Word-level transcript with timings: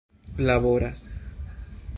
laboras 0.41 0.99